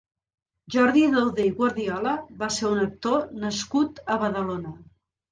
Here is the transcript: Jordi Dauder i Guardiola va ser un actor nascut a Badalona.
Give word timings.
Jordi 0.75 1.01
Dauder 1.15 1.43
i 1.49 1.51
Guardiola 1.59 2.13
va 2.39 2.49
ser 2.55 2.65
un 2.69 2.81
actor 2.85 3.27
nascut 3.43 4.01
a 4.15 4.17
Badalona. 4.25 4.73